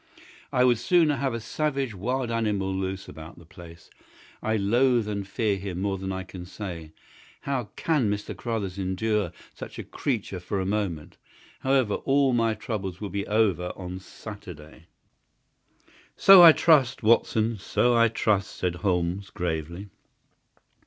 I 0.51 0.63
would 0.63 0.79
sooner 0.79 1.17
have 1.17 1.35
a 1.35 1.39
savage 1.39 1.93
wild 1.93 2.31
animal 2.31 2.73
loose 2.73 3.07
about 3.07 3.37
the 3.37 3.45
place. 3.45 3.91
I 4.41 4.55
loathe 4.57 5.07
and 5.07 5.27
fear 5.27 5.57
him 5.57 5.79
more 5.79 5.99
than 5.99 6.11
I 6.11 6.23
can 6.23 6.47
say. 6.47 6.91
How 7.41 7.65
CAN 7.75 8.09
Mr. 8.09 8.35
Carruthers 8.35 8.79
endure 8.79 9.31
such 9.53 9.77
a 9.77 9.83
creature 9.83 10.39
for 10.39 10.59
a 10.59 10.65
moment? 10.65 11.17
However, 11.59 11.93
all 11.93 12.33
my 12.33 12.55
troubles 12.55 12.99
will 12.99 13.11
be 13.11 13.27
over 13.27 13.71
on 13.75 13.99
Saturday." 13.99 14.87
"So 16.17 16.41
I 16.41 16.51
trust, 16.51 17.03
Watson; 17.03 17.59
so 17.59 17.95
I 17.95 18.07
trust," 18.07 18.55
said 18.55 18.77
Holmes, 18.77 19.29
gravely. 19.29 19.89